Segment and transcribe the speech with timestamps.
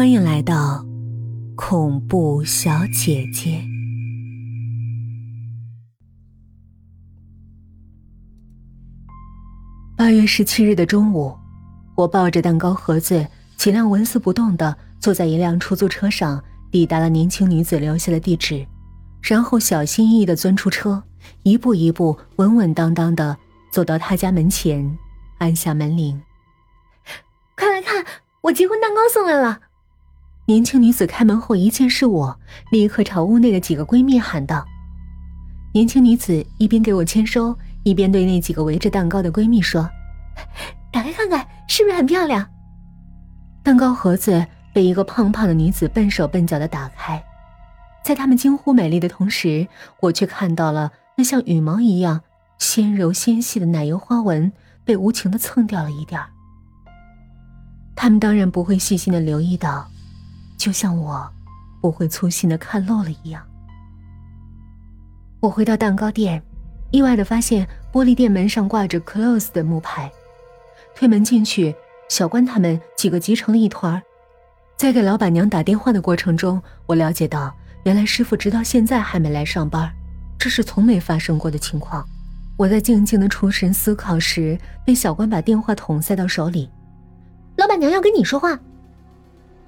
[0.00, 0.82] 欢迎来到
[1.54, 3.62] 恐怖小姐姐。
[9.98, 11.36] 八月十七日的中午，
[11.94, 13.28] 我抱着蛋糕盒子，
[13.58, 18.66] 尽量纹丝不动的坐在一辆出租车上，抵达了年轻女子留下的地址，
[19.20, 21.02] 然后小心翼翼的钻出车，
[21.42, 23.36] 一步一步稳稳当当的
[23.70, 24.96] 走到她家门前，
[25.40, 26.22] 按下门铃。
[27.54, 28.02] 快来看，
[28.40, 29.60] 我结婚蛋糕送来了！
[30.50, 32.36] 年轻女子开门后一见是我，
[32.72, 34.66] 立刻朝屋内的几个闺蜜喊道
[35.72, 39.88] ：“年轻女子一边给我签收。”一边对那几个围着蛋糕的闺蜜说
[40.90, 42.44] ：“打开看看，是不是很漂亮？”
[43.62, 47.22] 蛋糕盒子被一个胖胖的女子笨手笨脚的打开，
[48.02, 49.68] 在她们惊呼美丽的同时，
[50.00, 52.22] 我却看到了那像羽毛一样
[52.58, 54.52] 纤柔纤细的奶油花纹
[54.84, 56.26] 被无情的蹭掉了一点儿。
[57.94, 59.88] 他们当然不会细心的留意到，
[60.60, 61.26] 就像我
[61.80, 63.42] 不会粗心的看漏了一样。
[65.40, 66.40] 我回到蛋糕店。
[66.90, 70.10] 意外的发现，玻璃店门上挂着 “close” 的木牌。
[70.94, 71.74] 推门进去，
[72.10, 74.02] 小关他们几个急成了一团。
[74.76, 77.54] 在给老板娘打电话的过程中，我了解到，
[77.84, 79.90] 原来师傅直到现在还没来上班，
[80.36, 82.04] 这是从没发生过的情况。
[82.58, 86.68] 我在静静的出神思考时，被小关把电话筒塞到手里。
[87.56, 88.58] 老板娘要跟你说话。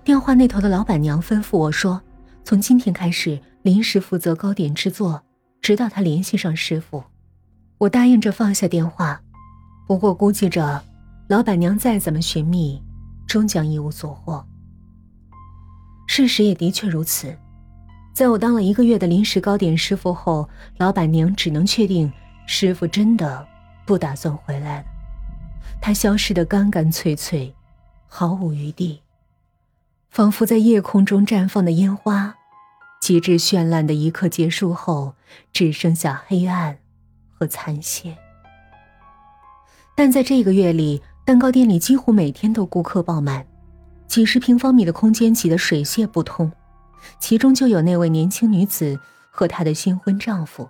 [0.05, 2.03] 电话那头的老板娘吩咐我说
[2.45, 5.22] ：“从今天开始，临时负责糕点制作，
[5.61, 7.03] 直到他联系上师傅。”
[7.78, 9.20] 我答应着放下电话，
[9.86, 10.83] 不过估计着，
[11.28, 12.83] 老板娘再怎么寻觅，
[13.27, 14.45] 终将一无所获。
[16.06, 17.36] 事实也的确如此，
[18.12, 22.12] 在我当了一个月的临时糕点师傅后，老板娘只能确定
[22.47, 23.45] 师傅真的
[23.84, 24.86] 不打算回来了。
[25.80, 27.53] 他消失的干干脆脆，
[28.06, 29.02] 毫无余地，
[30.12, 32.34] 仿佛在夜空中绽放的烟花，
[33.00, 35.14] 极致绚烂的一刻结束后，
[35.55, 36.77] 只剩下黑暗。
[37.30, 38.17] 和残屑，
[39.96, 43.45] 但在这个月里，蛋糕店里几乎每天都顾客爆满，
[44.06, 46.52] 几十平方米的空间挤得水泄不通。
[47.18, 50.68] 其中就有那位年轻女子和她的新婚丈夫。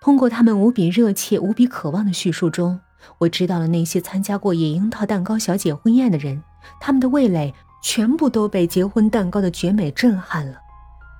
[0.00, 2.78] 通过他们无比热切、无比渴望的叙述中，
[3.18, 6.44] 我知道了那些参加过野樱桃蛋糕小姐婚宴的人，
[6.78, 7.52] 他们的味蕾
[7.82, 10.58] 全部都被结婚蛋糕的绝美震撼了，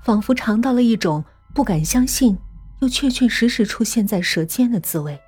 [0.02, 1.24] 仿佛尝到了一种
[1.54, 2.36] 不敢相信。
[2.80, 5.18] 又确确实实出现在舌尖的滋味，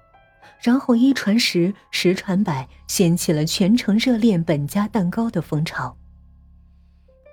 [0.60, 5.96] 然后一传十，十传百，掀起了全城热恋本家蛋糕的风潮。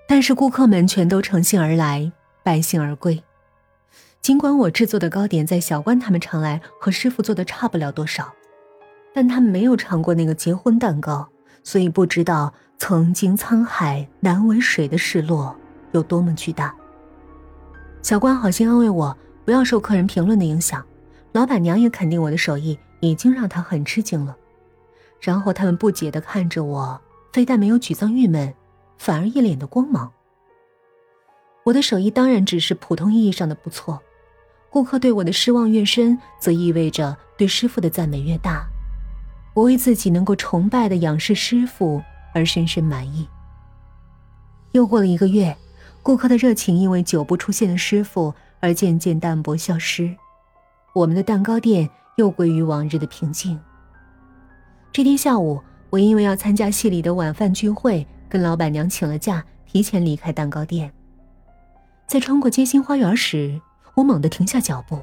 [0.07, 2.13] 但是顾客们全都乘兴而来，
[2.43, 3.21] 败兴而归。
[4.21, 8.33] 尽管我制作的糕点在小关他们尝来和师傅做的差不了多少，
[9.13, 11.27] 但他们没有尝过那个结婚蛋糕，
[11.65, 15.53] 所以不知道曾经沧海难为水的失落
[15.91, 16.73] 有多么巨大。
[18.01, 19.17] 小关好心安慰我。
[19.43, 20.83] 不要受客人评论的影响，
[21.31, 24.35] 老板娘也肯定我的手艺已经让她很吃惊了。
[25.19, 26.99] 然后他们不解的看着我，
[27.31, 28.51] 非但没有沮丧郁闷，
[28.97, 30.11] 反而一脸的光芒。
[31.63, 34.01] 我的手艺当然只是普通意义上的不错，
[34.71, 38.67] 顾客对我的失望越深，则意味着对师傅的赞美越大。
[39.55, 42.03] 我为自己能够崇拜的仰视师傅
[42.35, 43.27] 而深深满意。
[44.73, 45.57] 又过了一个月，
[46.03, 48.31] 顾客的热情因为久不出现的师傅。
[48.61, 50.15] 而渐渐淡薄消失，
[50.95, 53.59] 我们的蛋糕店又归于往日的平静。
[54.91, 55.61] 这天下午，
[55.91, 60.91] 我因为要参加系里的晚饭聚会，跟老板娘请了假，提前离开蛋糕店。
[62.07, 63.61] 在穿过街心花园时，
[63.93, 64.99] 我猛地停下脚步，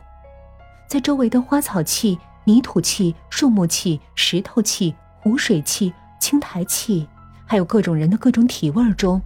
[0.89, 7.07] 在周围的花草气、泥土气、树木气、石头气、湖水气、青苔气，
[7.47, 9.21] 还有各种人的各种体味中，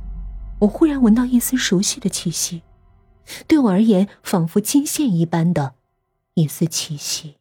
[0.59, 2.63] 我忽然闻到一丝熟悉的气息。
[3.47, 5.75] 对我而言，仿佛金线一般的
[6.35, 7.37] 一丝气息。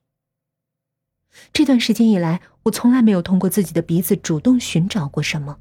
[1.52, 5.58] 这段时间以来，我从来没有通过自己的鼻子主动寻找过什么，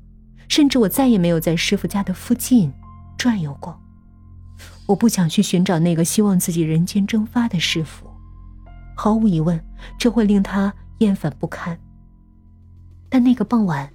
[0.48, 2.72] 甚至我再也没有在师傅家的附近
[3.18, 3.80] 转悠过。
[4.86, 8.08] 我不想去寻找那个希望自己人间蒸发的师傅，
[8.94, 9.62] 毫无疑问，
[9.98, 11.78] 这会令他厌烦不堪。
[13.08, 13.90] 但那个傍晚，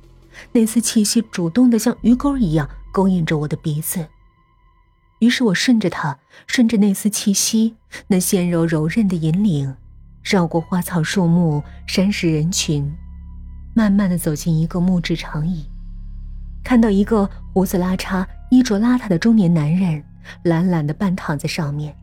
[0.52, 4.08] 那丝气息主动的像鱼钩一样勾引着我的鼻子。
[5.20, 6.18] 于是我顺着它，
[6.48, 7.76] 顺着那丝气息，
[8.08, 9.76] 那纤柔柔韧的引领，
[10.24, 12.90] 绕过花草树木、山石人群，
[13.74, 15.66] 慢慢的走进一个木质长椅，
[16.64, 20.02] 看到一个胡子拉碴、衣着邋遢的中年男人，
[20.44, 21.94] 懒懒的半躺在上面，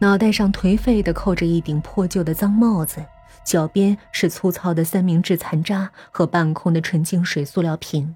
[0.00, 3.04] 脑袋上颓废的扣着一顶破旧的脏帽子，
[3.44, 8.14] 脚边是粗糙的三明治残渣和半空的纯净水塑料瓶。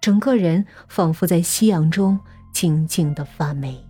[0.00, 2.18] 整个人仿佛在夕阳中
[2.52, 3.84] 静静的发霉。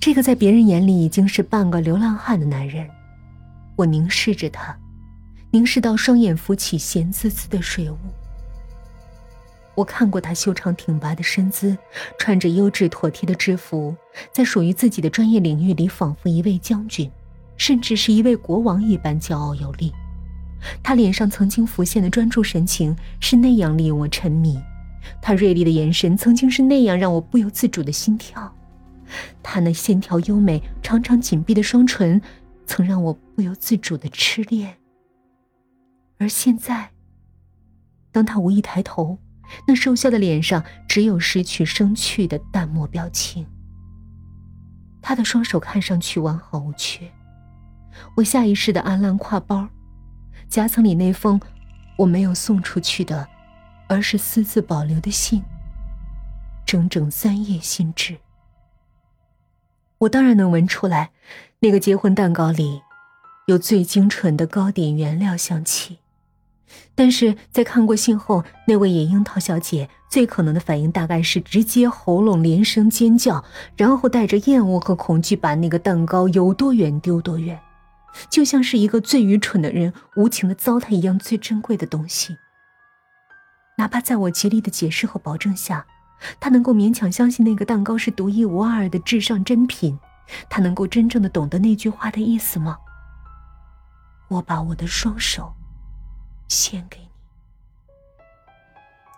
[0.00, 2.88] 这个在别人眼里已经是半个流浪汉的男人，
[3.76, 4.76] 我凝视着他，
[5.50, 7.96] 凝视到双眼浮起咸滋滋的水雾。
[9.80, 11.74] 我看过他修长挺拔的身姿，
[12.18, 13.96] 穿着优质妥帖的制服，
[14.30, 17.10] 在属于自己的专业领域里，仿佛一位将军，
[17.56, 19.90] 甚至是一位国王一般骄傲有力。
[20.82, 24.60] 他脸上曾经浮现的专注神情是那样令我沉迷，
[25.22, 28.54] 他锐利的眼神曾经是那样让我不由自主的心跳，
[29.42, 32.20] 他那线条优美、长长紧闭的双唇
[32.66, 34.76] 曾让我不由自主的痴恋。
[36.18, 36.90] 而现在，
[38.12, 39.16] 当他无意抬头，
[39.66, 43.46] 那瘦削的脸上只有失去生趣的淡漠表情。
[45.02, 47.10] 他的双手看上去完好无缺，
[48.16, 49.68] 我下意识的暗烂挎包。
[50.48, 51.40] 夹层里那封
[51.96, 53.28] 我没有送出去的，
[53.88, 55.42] 而是私自保留的信，
[56.66, 58.18] 整整三页信纸。
[59.98, 61.12] 我当然能闻出来，
[61.60, 62.82] 那个结婚蛋糕里
[63.46, 65.99] 有最精纯的糕点原料香气。
[66.94, 73.44] 但是在看过信后，那位野樱桃小姐最可能的反应大概是直接喉咙连声尖叫，
[73.76, 77.58] 然后带着厌恶和恐惧把那个蛋糕有多远丢多远。
[78.28, 82.36] 就像是一个最愚蠢的人无情的糟蹋一样最珍贵的东西。
[83.78, 85.86] 哪怕在我极力的解释和保证下，
[86.38, 89.98] 他能够勉强相信那个蛋糕是独一无二的至上珍品，
[90.50, 92.76] 他能够真正的懂得那句话的意思吗？
[94.28, 95.54] 我把我的双手
[96.50, 97.08] 献给你。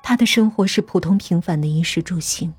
[0.03, 2.55] 他的生活是普通平凡的衣食住行，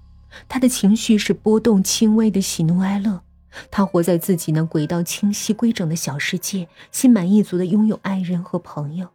[0.49, 3.21] 他的情绪是波动轻微的喜怒哀乐。
[3.69, 9.07] 他活在自己那轨道清晰、规整的小世界，心满意足的拥有爱人和朋友。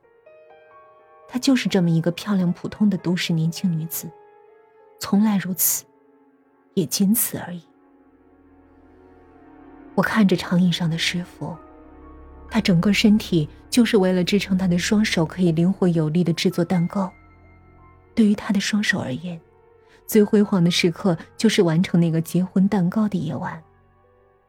[1.27, 4.09] 她就是这么一个漂亮、普通的都市年轻女子，
[5.01, 5.85] 从来如此，
[6.75, 7.63] 也仅此而已。
[9.97, 11.57] 我看着长椅上的师傅，
[12.51, 17.13] 他整个身体就是为了支撑他的双手可以灵活有力的制作蛋糕。
[18.15, 19.41] 对于他的双手而言，
[20.07, 23.63] 最辉煌的时刻就是完成那个结婚蛋糕的夜晚。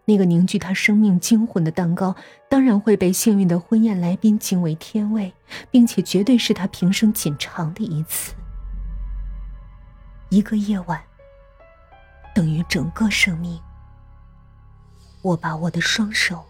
[0.06, 2.16] 那个凝聚他生命精魂的蛋糕，
[2.50, 5.31] 当然会被幸运的婚宴来宾惊为天位，
[5.69, 8.34] 并且绝对是他平生仅尝的一次。
[10.30, 11.00] 一个夜晚
[12.34, 13.60] 等于整个生命。
[15.22, 16.44] 我把我的双手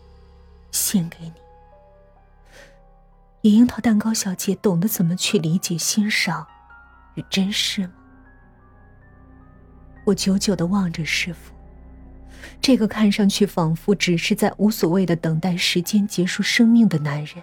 [0.72, 1.34] 献给你。
[3.42, 6.46] 野樱桃蛋糕小姐懂得怎么去理解、欣赏
[7.16, 7.94] 与珍视吗？
[10.06, 11.54] 我久久的望着师傅。
[12.62, 17.42] 这个看上去仿佛只是在无所谓的等待时间结束生命的男人，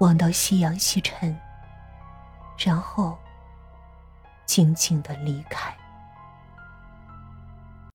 [0.00, 1.34] 望到夕阳西沉，
[2.58, 3.18] 然后
[4.44, 5.74] 静静的离开。